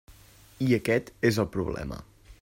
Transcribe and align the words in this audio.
I 0.67 0.69
aquest 0.77 1.11
és 1.31 1.37
el 1.43 1.49
problema. 1.57 2.01